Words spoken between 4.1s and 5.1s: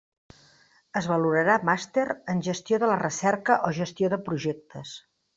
de projectes.